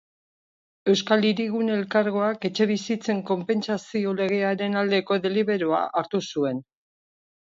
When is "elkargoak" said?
1.81-2.47